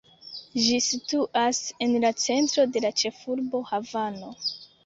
[0.67, 4.35] Ĝi situas en la centro de la ĉefurbo, Havano.